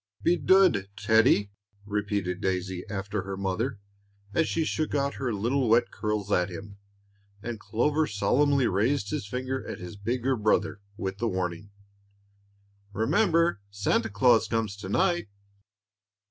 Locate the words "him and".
6.49-7.59